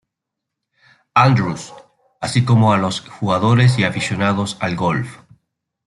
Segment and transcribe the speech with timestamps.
[1.13, 1.71] Andrews,
[2.21, 5.17] así como a los jugadores y aficionados al golf.